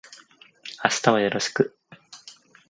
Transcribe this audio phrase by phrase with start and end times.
[0.83, 1.77] 明日はよろしく